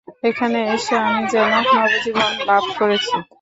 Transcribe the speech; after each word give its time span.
এখানে 0.23 0.59
এসে 0.75 0.95
আমি 1.05 1.21
যেন 1.33 1.51
নবজীবন 1.69 2.31
লাভ 2.47 2.63
করেছি। 2.79 3.15